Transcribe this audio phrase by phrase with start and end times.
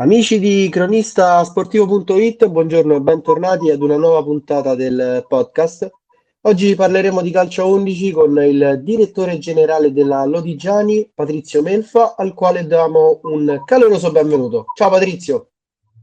[0.00, 5.90] Amici di cronistasportivo.it, buongiorno e bentornati ad una nuova puntata del podcast.
[6.40, 12.66] Oggi parleremo di calcio 11 con il direttore generale della Lodigiani, Patrizio Melfa, al quale
[12.66, 14.64] diamo un caloroso benvenuto.
[14.74, 15.50] Ciao Patrizio.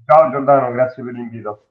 [0.06, 1.70] Ciao Giordano, grazie per l'invito.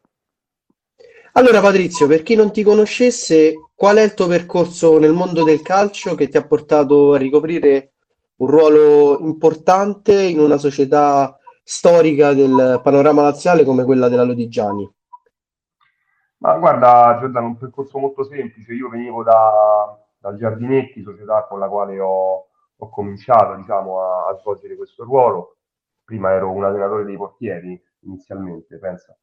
[1.35, 5.63] Allora Patrizio, per chi non ti conoscesse, qual è il tuo percorso nel mondo del
[5.63, 7.93] calcio che ti ha portato a ricoprire
[8.39, 11.39] un ruolo importante in una società
[11.69, 14.89] storica del panorama nazionale come quella della Lodigiani?
[16.39, 18.73] Ma guarda, Giordano, un percorso molto semplice.
[18.73, 22.47] Io venivo da, dal Giardinetti, società con la quale ho,
[22.77, 25.57] ho cominciato diciamo, a, a, svolgere questo ruolo.
[26.05, 29.19] Prima ero un allenatore dei portieri, inizialmente, pensa.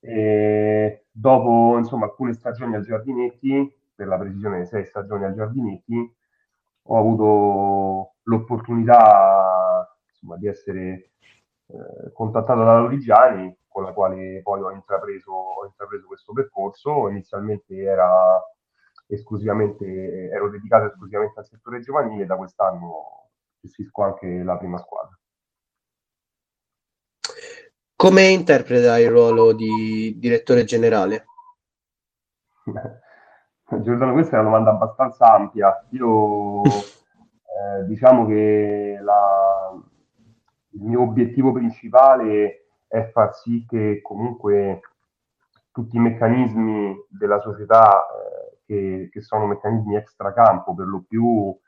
[0.00, 6.16] E dopo insomma, alcune stagioni al Giardinetti, per la precisione sei stagioni al Giardinetti,
[6.84, 11.10] ho avuto l'opportunità insomma, di essere
[11.72, 17.08] eh, contattato da Lorigiani, con la quale poi ho intrapreso, ho intrapreso questo percorso.
[17.08, 18.40] Inizialmente era
[19.06, 25.16] esclusivamente, ero dedicato esclusivamente al settore giovanile, da quest'anno gestisco anche la prima squadra.
[27.96, 31.24] Come interpreta il ruolo di direttore generale?
[33.80, 35.86] Giordano, questa è una domanda abbastanza ampia.
[35.90, 39.31] Io eh, diciamo che la,
[40.72, 44.80] il mio obiettivo principale è far sì che comunque
[45.70, 51.58] tutti i meccanismi della società, eh, che, che, sono meccanismi extracampo per lo più,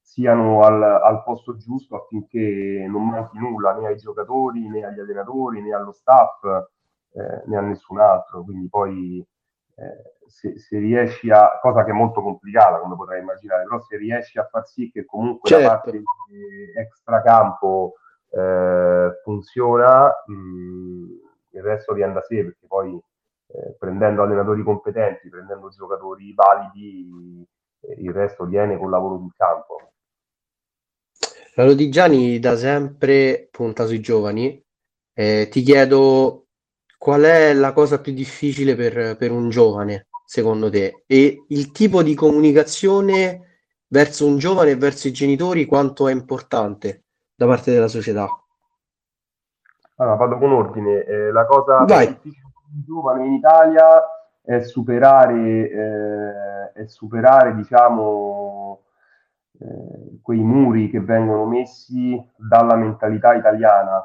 [0.00, 5.62] siano al, al, posto giusto affinché non manchi nulla né ai giocatori, né agli allenatori,
[5.62, 8.44] né allo staff, eh, né a nessun altro.
[8.44, 9.26] Quindi poi
[9.74, 13.96] eh, se, se, riesci a, cosa che è molto complicata come potrai immaginare, però se
[13.96, 15.64] riesci a far sì che comunque certo.
[15.64, 16.02] la parte
[16.78, 17.94] extracampo
[18.30, 21.04] eh, funziona, mh, mm,
[21.52, 22.94] il resto viene da sé perché poi
[23.48, 27.46] eh, prendendo allenatori competenti, prendendo giocatori validi,
[27.80, 29.92] eh, il resto viene col lavoro sul campo.
[31.54, 34.62] La Lodigiani da sempre punta sui giovani.
[35.14, 36.48] Eh, ti chiedo
[36.98, 41.04] qual è la cosa più difficile per, per un giovane, secondo te?
[41.06, 47.05] E il tipo di comunicazione verso un giovane e verso i genitori quanto è importante?
[47.36, 48.26] Da parte della società?
[49.96, 51.04] Allora, vado con ordine.
[51.04, 52.06] Eh, la cosa Vai.
[52.06, 54.02] più difficile per un giovane in Italia
[54.42, 58.84] è superare, eh, è superare diciamo,
[59.58, 64.02] eh, quei muri che vengono messi dalla mentalità italiana.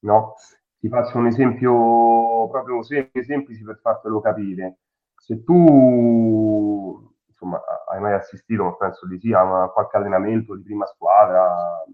[0.00, 0.34] No?
[0.78, 4.78] Ti faccio un esempio proprio semplice, semplice per fartelo capire.
[5.16, 10.86] Se tu insomma, hai mai assistito, ma penso di sì, a qualche allenamento di prima
[10.86, 11.84] squadra,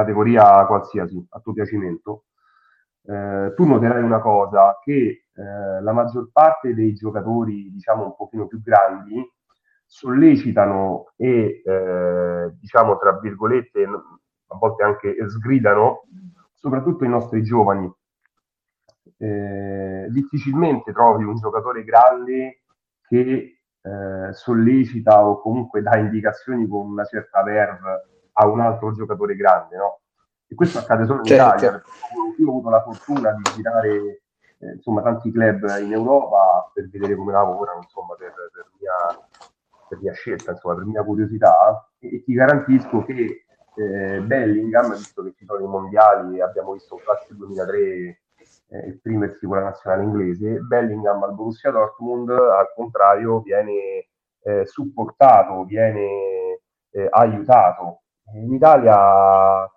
[0.00, 2.24] categoria qualsiasi, a tuo piacimento,
[3.04, 8.46] eh, tu noterai una cosa, che eh, la maggior parte dei giocatori, diciamo, un pochino
[8.46, 9.22] più grandi,
[9.86, 16.02] sollecitano e, eh, diciamo, tra virgolette, a volte anche sgridano,
[16.54, 17.92] soprattutto i nostri giovani.
[19.16, 22.62] Eh, difficilmente trovi un giocatore grande
[23.06, 29.36] che eh, sollecita o comunque dà indicazioni con una certa verve a un altro giocatore
[29.36, 30.00] grande, no?
[30.46, 31.56] E questo accade solo in certo.
[31.56, 31.82] Italia.
[32.38, 34.22] Io ho avuto la fortuna di girare
[34.58, 39.28] eh, insomma, tanti club in Europa per vedere come lavorano, insomma, per, per, mia,
[39.88, 41.88] per mia, scelta, insomma, per mia curiosità.
[41.98, 43.44] E, e ti garantisco che
[43.76, 47.78] eh, Bellingham, visto che ci sono i mondiali abbiamo visto un classe 2003
[48.70, 54.08] eh, esprimersi con la nazionale inglese, Bellingham al Borussia Dortmund al contrario viene
[54.42, 56.60] eh, supportato, viene
[56.90, 58.02] eh, aiutato
[58.34, 59.70] in Italia,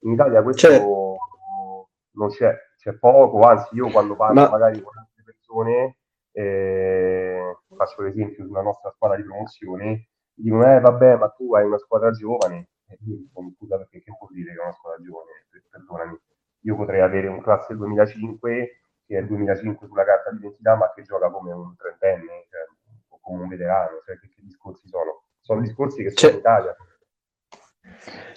[0.00, 0.80] in Italia questo c'è.
[0.80, 4.48] non c'è, c'è poco, anzi io quando parlo Ma...
[4.50, 5.96] magari con altre persone,
[6.32, 11.78] eh, faccio l'esempio una nostra squadra di promozione, dicono eh vabbè ma tu hai una
[11.78, 15.30] squadra giovane, e io dico scusa perché che vuol dire che è una squadra giovane,
[15.70, 16.20] perdonami,
[16.60, 20.92] io potrei avere un classe 2005 che è il 2005 sulla carta di identità ma
[20.92, 22.66] che gioca come un trentenne cioè,
[23.08, 25.22] o come un veterano, cioè che, che discorsi sono?
[25.40, 26.76] Sono discorsi che sono in Italia.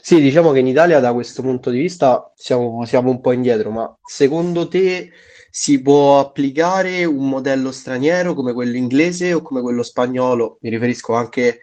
[0.01, 3.69] Sì, diciamo che in Italia da questo punto di vista siamo, siamo un po' indietro,
[3.69, 5.11] ma secondo te
[5.51, 10.57] si può applicare un modello straniero come quello inglese o come quello spagnolo?
[10.61, 11.61] Mi riferisco anche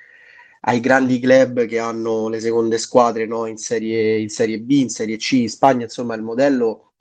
[0.61, 3.47] ai grandi club che hanno le seconde squadre no?
[3.47, 6.93] in, serie, in Serie B, in Serie C, in Spagna, insomma il modello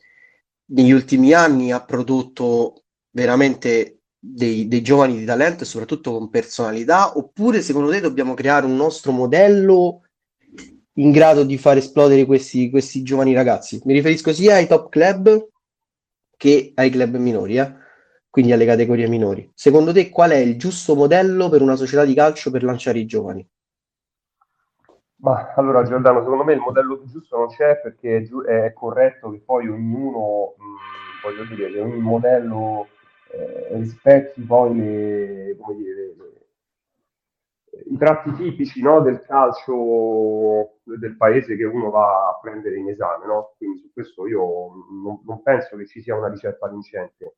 [0.67, 7.17] negli ultimi anni ha prodotto veramente dei, dei, giovani di talento e soprattutto con personalità,
[7.17, 10.04] oppure secondo te dobbiamo creare un nostro modello
[10.97, 13.81] in grado di far esplodere questi, questi giovani ragazzi.
[13.85, 15.47] Mi riferisco sia ai top club
[16.37, 17.73] che ai club minori, eh?
[18.29, 19.49] quindi alle categorie minori.
[19.53, 23.05] Secondo te qual è il giusto modello per una società di calcio per lanciare i
[23.05, 23.47] giovani?
[25.17, 29.31] Ma allora Giordano, secondo me il modello giusto non c'è perché è, giu- è corretto
[29.31, 32.89] che poi ognuno, mh, voglio dire, che ogni modello
[33.31, 36.45] eh, rispecchi poi le, dire, le,
[37.89, 43.25] i tratti tipici no, del calcio del paese che uno va a prendere in esame.
[43.25, 43.55] No?
[43.57, 44.41] Quindi su questo io
[45.03, 47.37] non, non, penso che ci sia una ricetta vincente.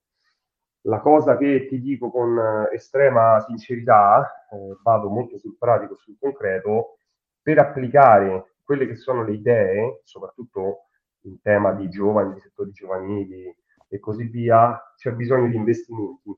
[0.82, 6.98] La cosa che ti dico con estrema sincerità, eh, vado molto sul pratico, sul concreto,
[7.42, 10.88] per applicare quelle che sono le idee, soprattutto
[11.22, 13.54] in tema di giovani, di settori giovanili
[13.88, 16.38] e così via, c'è bisogno di investimenti.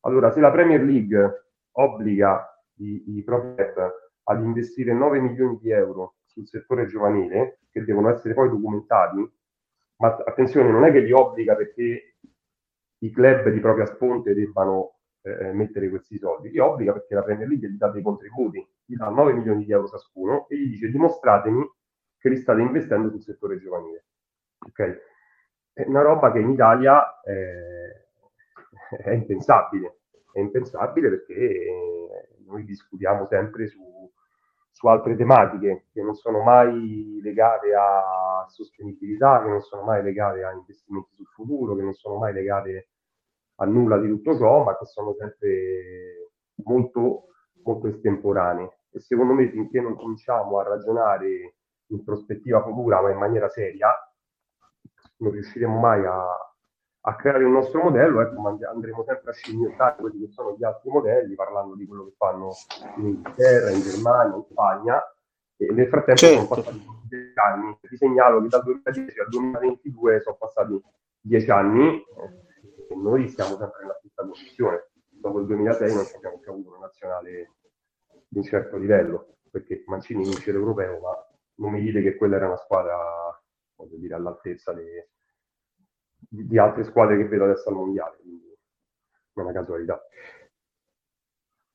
[0.00, 2.46] Allora, se la Premier League obbliga
[2.76, 3.54] i, i club
[4.24, 9.30] ad investire 9 milioni di euro sul settore giovanile, che devono essere poi documentati,
[9.96, 12.14] ma attenzione, non è che li obbliga perché
[12.98, 17.48] i club di propria sponte debbano eh, mettere questi soldi, li obbliga perché la Premier
[17.48, 20.90] League gli dà dei contributi, gli dà 9 milioni di euro ciascuno e gli dice
[20.90, 21.68] dimostratemi
[22.18, 24.06] che li state investendo sul settore giovanile.
[24.66, 25.08] Ok?
[25.72, 28.08] È una roba che in Italia eh,
[29.02, 30.00] è impensabile,
[30.32, 31.64] è impensabile perché
[32.50, 34.10] noi discutiamo sempre su,
[34.70, 40.42] su altre tematiche che non sono mai legate a sostenibilità, che non sono mai legate
[40.42, 42.88] a investimenti sul futuro, che non sono mai legate
[43.56, 46.32] a nulla di tutto ciò, ma che sono sempre
[46.64, 47.26] molto,
[47.64, 48.78] molto estemporanee.
[48.90, 51.56] E secondo me finché non cominciamo a ragionare
[51.86, 53.94] in prospettiva futura, ma in maniera seria,
[55.18, 56.49] non riusciremo mai a,
[57.02, 60.90] a creare un nostro modello, ecco, andremo sempre a scimmiottare quelli che sono gli altri
[60.90, 62.50] modelli, parlando di quello che fanno
[62.96, 65.14] in Inghilterra, in Germania, in Spagna,
[65.56, 66.36] e nel frattempo certo.
[66.36, 67.78] sono passati 10 anni.
[67.80, 70.82] Ti segnalo che dal 2010 al 2022 sono passati
[71.20, 72.04] 10 anni
[72.88, 74.90] e noi siamo sempre nella stessa posizione.
[75.08, 77.52] Dopo il 2006 non abbiamo più avuto una nazionale
[78.28, 81.26] di un certo livello, perché Mancini vince l'europeo, ma
[81.56, 82.96] non mi dite che quella era una squadra,
[83.74, 85.02] voglio dire, all'altezza dei
[86.28, 88.46] di, altre squadre che vedo adesso al mondiale, quindi
[89.34, 90.00] è una casualità.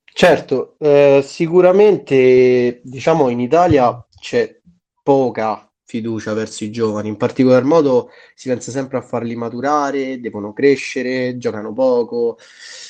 [0.04, 4.60] Certo, eh, sicuramente diciamo in Italia c'è
[5.02, 10.52] poca fiducia verso i giovani, in particolar modo si pensa sempre a farli maturare, devono
[10.52, 12.38] crescere, giocano poco.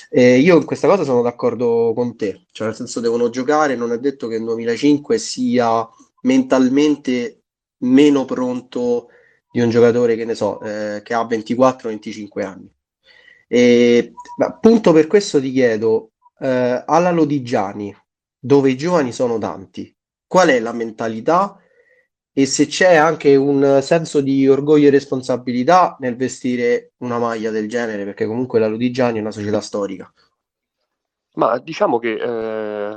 [0.09, 3.93] Eh, io in questa cosa sono d'accordo con te, cioè nel senso devono giocare, non
[3.93, 5.87] è detto che il 2005 sia
[6.23, 7.43] mentalmente
[7.79, 9.09] meno pronto
[9.57, 12.71] di un giocatore che ne so, eh, che ha 24-25 anni.
[13.49, 14.13] E,
[14.45, 16.11] appunto per questo ti chiedo,
[16.41, 17.97] eh, alla Lodigiani,
[18.39, 21.59] dove i giovani sono tanti, qual è la mentalità
[22.35, 27.67] e se c'è anche un senso di orgoglio e responsabilità nel vestire una maglia del
[27.67, 30.13] genere, perché comunque la Lodigiani è una società storica.
[31.37, 32.97] Ma diciamo che eh,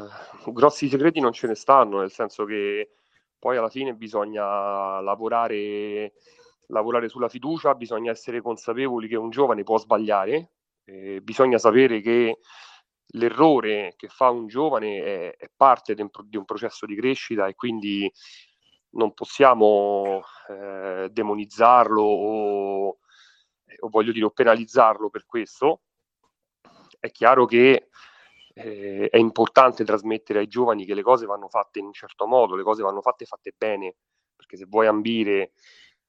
[0.51, 2.89] grossi segreti non ce ne stanno, nel senso che
[3.39, 6.11] poi alla fine bisogna lavorare
[6.69, 10.51] lavorare sulla fiducia, bisogna essere consapevoli che un giovane può sbagliare,
[10.85, 12.39] eh, bisogna sapere che
[13.13, 17.55] l'errore che fa un giovane è, è parte de, di un processo di crescita e
[17.55, 18.11] quindi
[18.91, 22.97] non possiamo eh, demonizzarlo o, o,
[23.89, 25.81] voglio dire, o penalizzarlo per questo.
[26.99, 27.89] È chiaro che
[28.53, 32.55] eh, è importante trasmettere ai giovani che le cose vanno fatte in un certo modo,
[32.55, 33.95] le cose vanno fatte fatte bene,
[34.35, 35.53] perché se vuoi ambire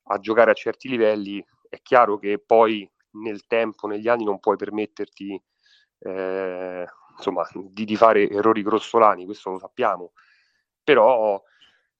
[0.04, 4.56] a giocare a certi livelli, è chiaro che poi nel tempo, negli anni, non puoi
[4.56, 5.40] permetterti
[6.00, 10.12] eh, insomma, di, di, fare errori grossolani, questo lo sappiamo,
[10.82, 11.42] però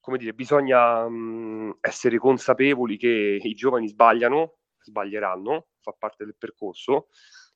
[0.01, 7.09] come dire, bisogna mh, essere consapevoli che i giovani sbagliano, sbaglieranno, fa parte del percorso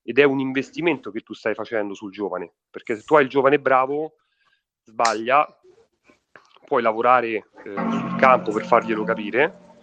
[0.03, 3.31] ed è un investimento che tu stai facendo sul giovane, perché se tu hai il
[3.31, 4.17] giovane bravo,
[4.83, 5.49] sbaglia,
[6.67, 9.74] puoi lavorare eh, sul campo per farglielo capire,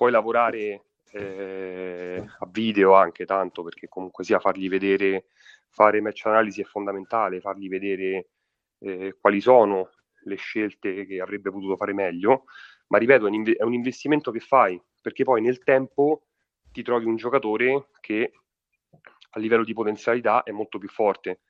[0.00, 5.26] puoi lavorare eh, a video anche tanto perché comunque sia fargli vedere,
[5.68, 8.30] fare match analisi è fondamentale, fargli vedere
[8.78, 9.90] eh, quali sono
[10.22, 12.44] le scelte che avrebbe potuto fare meglio,
[12.86, 16.28] ma ripeto, è un, inv- è un investimento che fai perché poi nel tempo
[16.72, 18.32] ti trovi un giocatore che
[19.32, 21.40] a livello di potenzialità è molto più forte,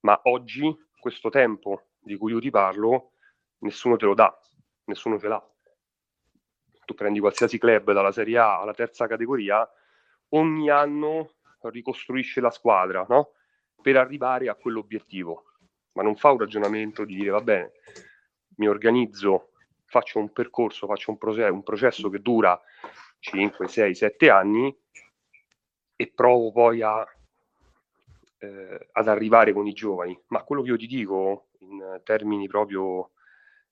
[0.00, 3.12] ma oggi questo tempo di cui io ti parlo
[3.60, 4.38] nessuno te lo dà,
[4.84, 5.52] nessuno ce l'ha
[6.88, 9.68] tu prendi qualsiasi club dalla Serie A alla terza categoria,
[10.30, 13.32] ogni anno ricostruisce la squadra no?
[13.82, 15.44] per arrivare a quell'obiettivo,
[15.92, 17.72] ma non fa un ragionamento di dire va bene,
[18.56, 19.50] mi organizzo,
[19.84, 22.58] faccio un percorso, faccio un, proce- un processo che dura
[23.18, 24.74] 5, 6, 7 anni
[25.94, 27.06] e provo poi a,
[28.38, 30.18] eh, ad arrivare con i giovani.
[30.28, 33.10] Ma quello che io ti dico in termini proprio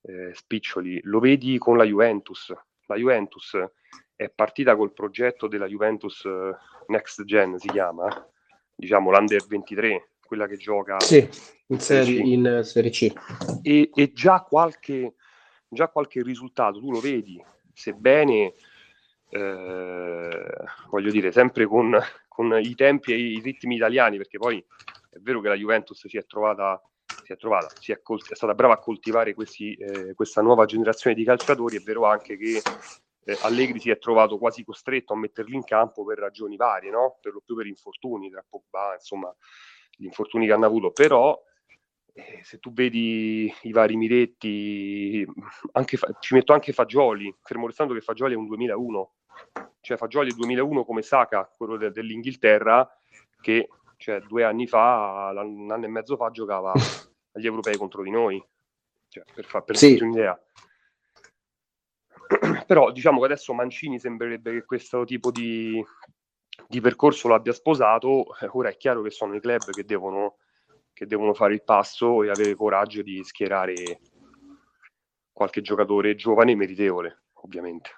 [0.03, 2.55] eh, spiccioli, lo vedi con la Juventus.
[2.87, 3.57] La Juventus
[4.15, 8.09] è partita col progetto della Juventus eh, Next Gen, si chiama,
[8.75, 11.29] diciamo l'Under 23, quella che gioca sì,
[11.67, 13.13] in, serie, in Serie C.
[13.63, 15.15] E, e già, qualche,
[15.69, 18.55] già qualche risultato, tu lo vedi, sebbene,
[19.29, 20.55] eh,
[20.89, 24.65] voglio dire, sempre con, con i tempi e i ritmi italiani, perché poi
[25.11, 26.81] è vero che la Juventus si è trovata
[27.27, 30.65] si è trovata, si è, col- è stata brava a coltivare questi, eh, questa nuova
[30.65, 32.63] generazione di calciatori, è vero anche che
[33.25, 37.19] eh, Allegri si è trovato quasi costretto a metterli in campo per ragioni varie, no?
[37.21, 39.35] per lo più per infortuni, tra Pogba, insomma,
[39.91, 41.37] gli infortuni che hanno avuto, però
[42.13, 45.27] eh, se tu vedi i vari Miretti,
[45.73, 49.15] anche ci metto anche Fagioli, fermo restando che Fagioli è un 2001,
[49.81, 52.89] cioè Fagioli è 2001 come Saka, quello de- dell'Inghilterra,
[53.41, 56.73] che cioè, due anni fa, un anno e mezzo fa, giocava
[57.37, 58.43] agli europei contro di noi,
[59.09, 59.99] cioè, per, fa- per sì.
[60.01, 60.39] un'idea.
[62.67, 65.85] Però diciamo che adesso Mancini sembrerebbe che questo tipo di,
[66.67, 70.39] di percorso l'abbia sposato, eh, ora è chiaro che sono i club che devono,
[70.93, 74.01] che devono fare il passo e avere coraggio di schierare
[75.33, 77.91] qualche giocatore giovane e meritevole, ovviamente.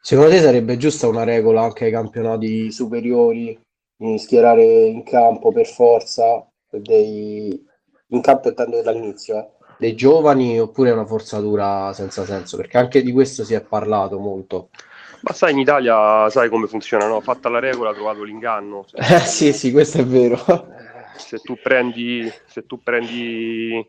[0.00, 3.60] Secondo te sarebbe giusta una regola anche ai campionati superiori
[4.16, 7.66] schierare in campo per forza dei
[8.10, 9.48] in campo intendo dall'inizio eh,
[9.78, 14.18] dei giovani oppure è una forzatura senza senso perché anche di questo si è parlato
[14.18, 14.70] molto
[15.20, 17.20] ma sai, in Italia sai come funziona, no?
[17.20, 18.84] Fatta la regola, ha trovato l'inganno.
[18.88, 20.38] Cioè, eh, sì, sì, questo è vero.
[21.16, 23.84] Se tu prendi, se tu prendi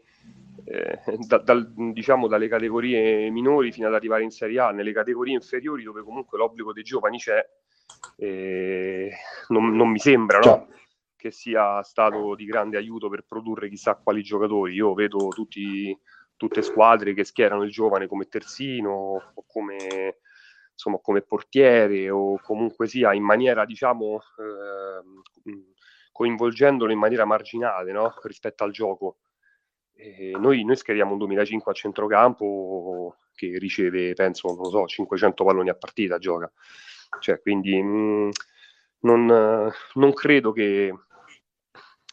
[0.65, 5.33] eh, da, dal, diciamo dalle categorie minori fino ad arrivare in Serie A, nelle categorie
[5.33, 7.43] inferiori dove comunque l'obbligo dei giovani c'è,
[8.17, 9.11] eh,
[9.49, 10.67] non, non, mi sembra no?
[11.19, 14.73] Che sia stato di grande aiuto per produrre chissà quali giocatori.
[14.73, 15.95] Io vedo tutti,
[16.37, 18.89] tutte squadre che schierano il giovane come terzino
[19.33, 20.19] o come
[20.71, 25.61] insomma, come portiere o comunque sia in maniera, diciamo, eh,
[26.13, 28.13] coinvolgendolo in maniera marginale no?
[28.23, 29.17] rispetto al gioco.
[29.93, 35.67] E noi, noi schieriamo un 2005 a centrocampo che riceve, penso, non so, 500 palloni
[35.67, 36.49] a partita, gioca.
[37.19, 38.29] Cioè, quindi mh, mm,
[39.01, 40.93] non, non, credo che,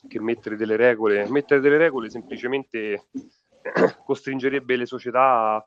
[0.09, 3.09] che mettere delle regole, mettere delle regole semplicemente
[4.05, 5.67] costringerebbe le società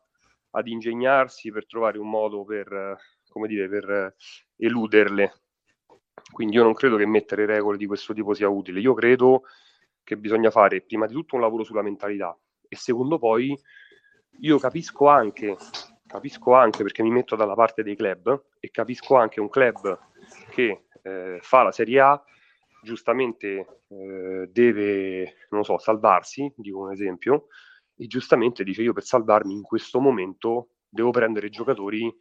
[0.51, 2.98] ad ingegnarsi per trovare un modo per,
[3.29, 4.15] come dire, per
[4.55, 5.34] eluderle.
[6.31, 8.79] Quindi io non credo che mettere regole di questo tipo sia utile.
[8.79, 9.43] Io credo
[10.03, 12.36] che bisogna fare prima di tutto un lavoro sulla mentalità
[12.67, 13.58] e secondo poi
[14.41, 15.55] io capisco anche,
[16.08, 20.00] capisco anche perché mi metto dalla parte dei club e capisco anche un club
[20.50, 22.24] che eh, fa la Serie A
[22.81, 27.48] giustamente eh, deve, non so, salvarsi, dico un esempio,
[27.95, 32.13] e giustamente dice io per salvarmi in questo momento devo prendere giocatori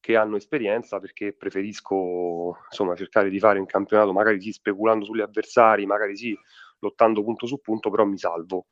[0.00, 5.20] che hanno esperienza perché preferisco insomma cercare di fare un campionato magari sì speculando sugli
[5.20, 6.36] avversari, magari sì
[6.78, 8.66] lottando punto su punto, però mi salvo.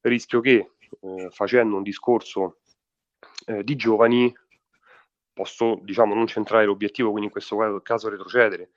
[0.00, 2.60] Rischio che eh, facendo un discorso
[3.46, 4.32] eh, di giovani
[5.32, 8.72] posso diciamo non centrare l'obiettivo, quindi in questo caso retrocedere.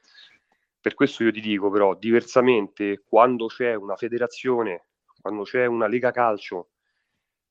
[0.82, 4.88] Per questo io ti dico però diversamente quando c'è una federazione,
[5.22, 6.72] quando c'è una lega calcio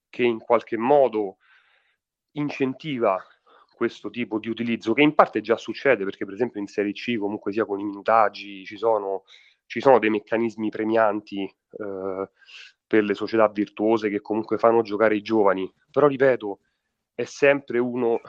[0.09, 1.37] che in qualche modo
[2.33, 3.25] incentiva
[3.73, 7.17] questo tipo di utilizzo, che in parte già succede, perché per esempio in Serie C
[7.17, 9.23] comunque sia con i minutaggi ci sono,
[9.65, 12.31] ci sono dei meccanismi premianti eh,
[12.87, 16.61] per le società virtuose che comunque fanno giocare i giovani, però ripeto,
[17.15, 18.21] è sempre uno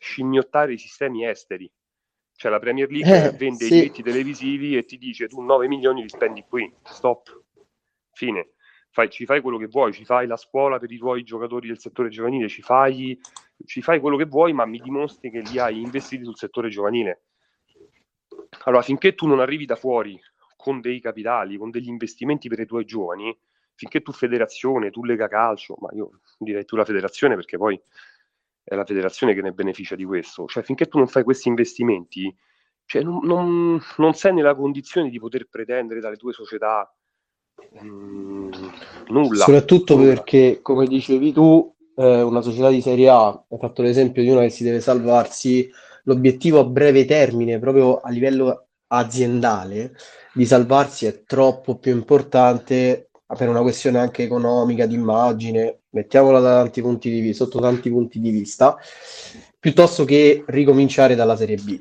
[0.00, 1.70] scimmiottare i sistemi esteri.
[2.38, 3.74] Cioè la Premier League eh, vende sì.
[3.74, 7.42] i diritti televisivi e ti dice tu 9 milioni li spendi qui, stop,
[8.12, 8.50] fine
[8.98, 11.78] fai, ci fai quello che vuoi, ci fai la scuola per i tuoi giocatori del
[11.78, 13.18] settore giovanile, ci fai,
[13.64, 17.22] ci fai quello che vuoi, ma mi dimostri che li hai investiti sul settore giovanile.
[18.64, 20.18] Allora, finché tu non arrivi da fuori
[20.56, 23.36] con dei capitali, con degli investimenti per i tuoi giovani,
[23.74, 27.80] finché tu federazione, tu Lega Calcio, ma io direi tu la federazione perché poi
[28.68, 32.34] è la federazione che ne beneficia di questo, cioè finché tu non fai questi investimenti,
[32.84, 36.90] cioè non, non, non sei nella condizione di poter pretendere dalle tue società
[37.84, 38.50] Mm,
[39.08, 39.44] nulla.
[39.44, 40.14] Soprattutto nulla.
[40.14, 44.42] perché, come dicevi tu, eh, una società di Serie A, hai fatto l'esempio di una
[44.42, 45.70] che si deve salvarsi,
[46.04, 49.94] l'obiettivo a breve termine, proprio a livello aziendale,
[50.32, 56.62] di salvarsi è troppo più importante per una questione anche economica, di immagine, mettiamola da
[56.62, 58.76] tanti punti di vista, sotto tanti punti di vista,
[59.58, 61.78] piuttosto che ricominciare dalla Serie B.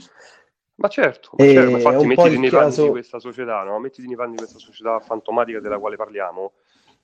[0.75, 2.83] Ma certo, ma certo infatti mettiti nei panni caso...
[2.83, 3.79] di questa società, no?
[3.79, 6.53] mettiti nei panni di questa società fantomatica della quale parliamo,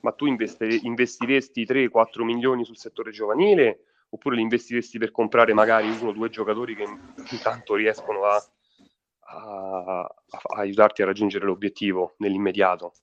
[0.02, 5.90] ma tu investe- investiresti 3-4 milioni sul settore giovanile oppure li investiresti per comprare magari
[5.90, 6.86] uno o due giocatori che
[7.32, 12.94] intanto riescono a, a, a, a aiutarti a raggiungere l'obiettivo nell'immediato?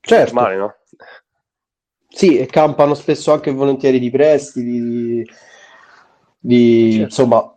[0.00, 0.34] Certo.
[0.34, 0.74] Male, no?
[2.14, 5.30] Sì, e campano spesso anche volentieri di prestiti, di,
[6.38, 7.04] di certo.
[7.04, 7.56] insomma,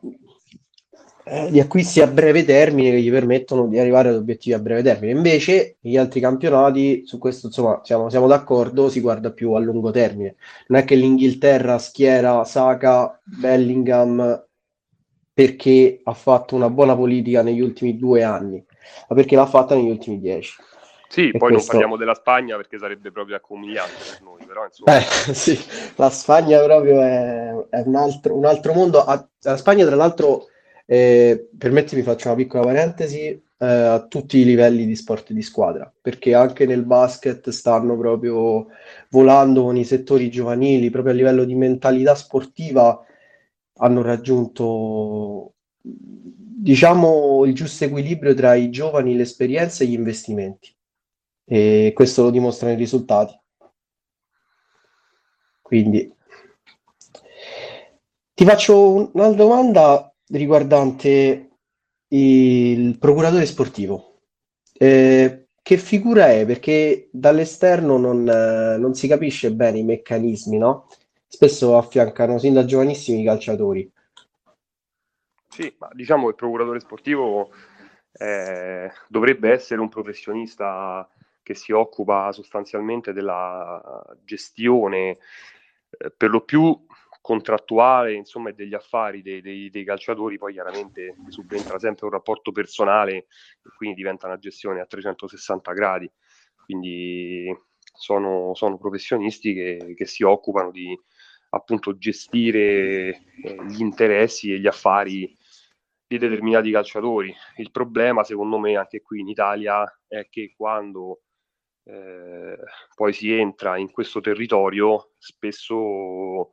[1.27, 4.83] eh, di acquisti a breve termine che gli permettono di arrivare ad obiettivi a breve
[4.83, 5.11] termine.
[5.11, 9.91] Invece, negli altri campionati, su questo insomma siamo, siamo, d'accordo, si guarda più a lungo
[9.91, 10.35] termine.
[10.67, 14.45] Non è che l'Inghilterra schiera Saka, Bellingham
[15.33, 18.63] perché ha fatto una buona politica negli ultimi due anni,
[19.09, 20.53] ma perché l'ha fatta negli ultimi dieci.
[21.07, 21.55] Sì, e poi questo...
[21.55, 24.97] non parliamo della Spagna perché sarebbe proprio accomiliante per noi, però insomma...
[24.97, 25.57] Eh, sì,
[25.95, 29.03] la Spagna proprio è, è un, altro, un altro mondo.
[29.41, 30.47] La Spagna, tra l'altro,
[30.85, 35.91] eh, permettimi, faccio una piccola parentesi, eh, a tutti i livelli di sport di squadra,
[36.01, 38.67] perché anche nel basket stanno proprio
[39.09, 42.99] volando con i settori giovanili, proprio a livello di mentalità sportiva
[43.77, 50.74] hanno raggiunto diciamo il giusto equilibrio tra i giovani, l'esperienza e gli investimenti.
[51.45, 53.39] E questo lo dimostrano i risultati.
[55.61, 56.13] Quindi
[58.33, 61.49] ti faccio un'altra domanda riguardante
[62.09, 64.19] il procuratore sportivo.
[64.73, 66.45] Eh, che figura è?
[66.45, 70.87] Perché dall'esterno non, non, si capisce bene i meccanismi, no?
[71.25, 73.91] Spesso affiancano sin da giovanissimi i calciatori.
[75.49, 77.49] Sì, ma diciamo che il procuratore sportivo
[78.11, 81.09] eh, dovrebbe essere un professionista
[81.45, 85.19] che si occupa sostanzialmente della gestione
[85.91, 86.75] eh, per lo più
[87.21, 92.51] contrattuale, insomma, e degli affari dei, dei, dei, calciatori, poi chiaramente subentra sempre un rapporto
[92.51, 93.27] personale
[93.77, 96.11] quindi diventa una gestione a 360 gradi.
[96.65, 97.55] Quindi
[97.93, 100.99] sono, sono professionisti che, che, si occupano di
[101.49, 105.31] appunto gestire eh, gli interessi e gli affari
[106.07, 107.33] di determinati calciatori.
[107.57, 111.21] Il problema, secondo me, anche qui in Italia è che quando
[111.85, 112.57] eh,
[112.95, 116.51] poi si entra in questo territorio, spesso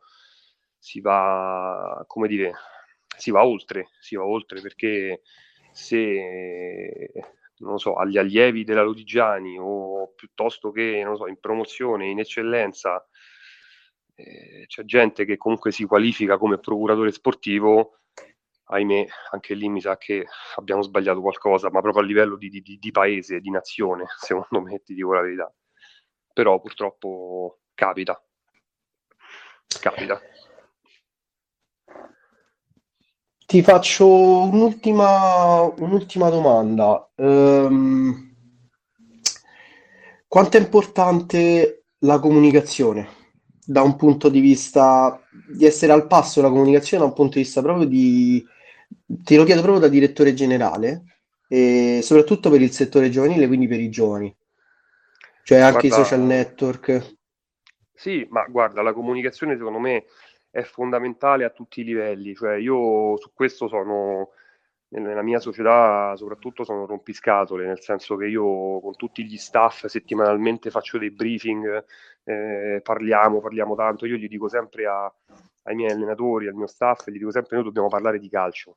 [0.79, 2.53] si va, come dire,
[3.17, 5.23] si va oltre, si va oltre perché
[5.73, 7.11] se
[7.63, 13.07] non so, agli allievi della Lodigiani o piuttosto che so, in promozione, in eccellenza,
[14.15, 18.02] eh, c'è gente che comunque si qualifica come procuratore sportivo,
[18.73, 22.79] ahimè, anche lì mi sa che abbiamo sbagliato qualcosa, ma proprio a livello di, di,
[22.79, 25.53] di paese, di nazione, secondo me, ti dico la verità.
[26.33, 28.21] Però purtroppo capita.
[29.81, 30.21] Capita.
[33.47, 37.11] Ti faccio un'ultima, un'ultima domanda.
[37.17, 38.35] Um,
[40.27, 43.21] quanto è importante la comunicazione
[43.65, 47.43] da un punto di vista di essere al passo la comunicazione da un punto di
[47.45, 48.45] vista proprio di
[49.07, 51.05] ti lo chiedo proprio da direttore generale
[51.49, 54.35] e soprattutto per il settore giovanile, quindi per i giovani,
[55.45, 57.17] cioè anche guarda, i social network.
[57.93, 60.05] Sì, ma guarda, la comunicazione secondo me
[60.51, 64.31] è fondamentale a tutti i livelli, cioè io su questo sono,
[65.01, 70.71] nella mia società soprattutto sono rompiscatole, nel senso che io con tutti gli staff settimanalmente
[70.71, 71.85] faccio dei briefing,
[72.25, 75.13] eh, parliamo, parliamo tanto, io gli dico sempre a,
[75.65, 78.77] ai miei allenatori, al mio staff, gli dico sempre noi dobbiamo parlare di calcio.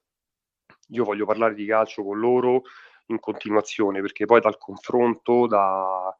[0.89, 2.63] Io voglio parlare di calcio con loro
[3.07, 6.15] in continuazione, perché poi dal confronto, da,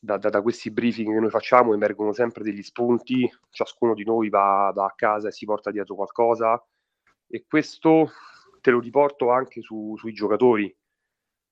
[0.00, 4.28] da, da, da, questi briefing che noi facciamo emergono sempre degli spunti, ciascuno di noi
[4.30, 6.62] va, a casa e si porta dietro qualcosa.
[7.28, 8.10] E questo
[8.66, 10.76] te lo riporto anche su, sui giocatori.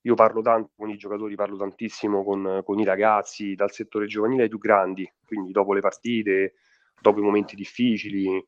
[0.01, 4.43] Io parlo tanto con i giocatori, parlo tantissimo con, con, i ragazzi, dal settore giovanile
[4.43, 6.55] ai più grandi, quindi dopo le partite,
[7.01, 8.45] dopo i momenti difficili,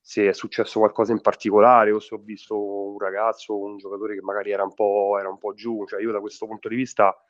[0.00, 4.22] se è successo qualcosa in particolare o se ho visto un ragazzo un giocatore che
[4.22, 5.84] magari era un po', era un po' giù.
[5.84, 7.20] Cioè io da questo punto di vista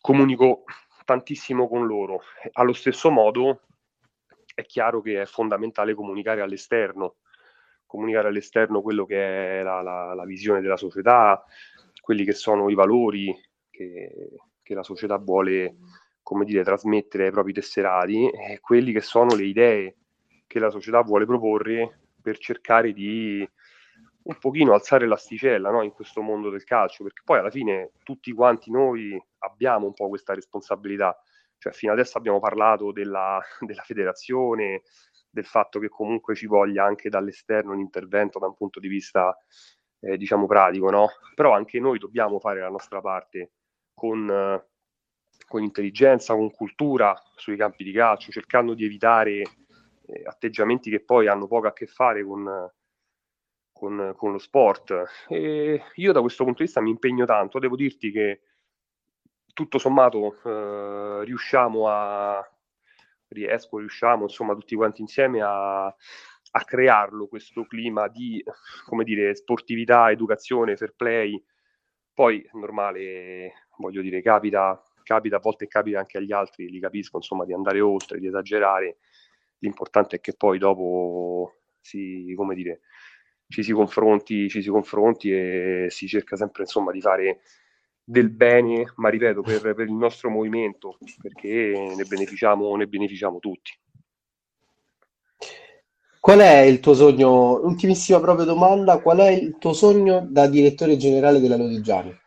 [0.00, 0.64] comunico
[1.04, 2.22] tantissimo con loro.
[2.52, 3.64] Allo stesso modo
[4.54, 7.16] è chiaro che è fondamentale comunicare all'esterno,
[7.88, 11.42] comunicare all'esterno quello che è la, la, la visione della società,
[12.00, 13.34] quelli che sono i valori
[13.70, 14.30] che,
[14.62, 15.76] che, la società vuole,
[16.22, 19.96] come dire, trasmettere ai propri tesserati e quelli che sono le idee
[20.46, 23.48] che la società vuole proporre per cercare di
[24.22, 28.32] un pochino alzare l'asticella no, in questo mondo del calcio, perché poi alla fine tutti
[28.32, 31.18] quanti noi abbiamo un po' questa responsabilità.
[31.56, 34.82] Cioè, fino adesso abbiamo parlato della, della federazione,
[35.30, 39.36] del fatto che comunque ci voglia anche dall'esterno un intervento da un punto di vista
[40.00, 41.08] eh, diciamo pratico, no?
[41.34, 43.52] Però anche noi dobbiamo fare la nostra parte
[43.94, 44.66] con, eh,
[45.46, 49.42] con intelligenza, con cultura sui campi di calcio, cercando di evitare
[50.06, 52.70] eh, atteggiamenti che poi hanno poco a che fare con,
[53.72, 55.04] con, con, lo sport.
[55.28, 58.42] E io da questo punto di vista mi impegno tanto, devo dirti che
[59.52, 62.48] tutto sommato eh, riusciamo a
[63.28, 68.42] riesco, riusciamo insomma tutti quanti insieme a, a crearlo questo clima di
[68.84, 71.42] come dire sportività, educazione, fair play.
[72.12, 77.16] Poi è normale, voglio dire, capita, capita a volte capita anche agli altri, li capisco,
[77.18, 78.98] insomma, di andare oltre, di esagerare.
[79.58, 82.80] L'importante è che poi dopo si, come dire,
[83.48, 87.40] ci si confronti, ci si confronti e si cerca sempre insomma di fare
[88.10, 93.78] del bene, ma ripeto, per, per il nostro movimento, perché ne beneficiamo, ne beneficiamo tutti.
[96.18, 97.60] Qual è il tuo sogno?
[97.62, 102.18] Ultimissima proprio domanda, qual è il tuo sogno da direttore generale della Lodigiani?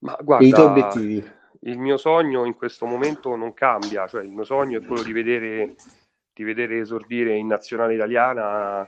[0.00, 1.30] Ma guarda, I tuoi obiettivi?
[1.60, 5.12] Il mio sogno in questo momento non cambia, cioè il mio sogno è quello di
[5.12, 5.76] vedere,
[6.34, 8.86] di vedere esordire in nazionale italiana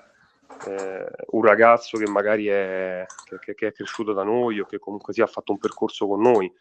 [0.66, 3.04] eh, un ragazzo che magari è,
[3.40, 6.20] che, che, è cresciuto da noi o che comunque sia ha fatto un percorso con
[6.20, 6.52] noi,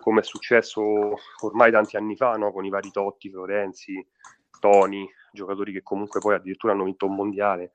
[0.00, 0.82] come è successo
[1.42, 2.52] ormai tanti anni fa no?
[2.52, 4.06] con i vari Totti, Florenzi,
[4.58, 7.72] Toni, giocatori che comunque poi addirittura hanno vinto un mondiale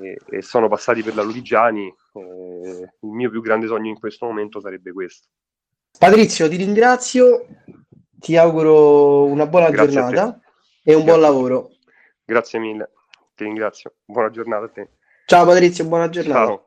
[0.00, 1.86] e, e sono passati per la Lodigiani.
[1.86, 5.28] Eh, il mio più grande sogno in questo momento sarebbe questo.
[5.98, 7.46] Patrizio, ti ringrazio,
[8.18, 10.40] ti auguro una buona Grazie giornata
[10.82, 11.04] e un Grazie.
[11.04, 11.70] buon lavoro.
[12.24, 12.90] Grazie mille,
[13.34, 13.94] ti ringrazio.
[14.04, 14.88] Buona giornata a te.
[15.26, 16.46] Ciao Patrizio, buona giornata.
[16.46, 16.62] Ciao.